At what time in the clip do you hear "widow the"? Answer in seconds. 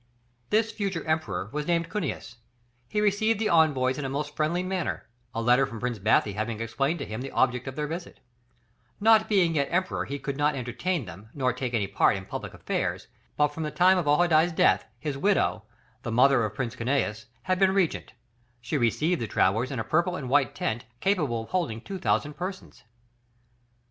15.19-16.11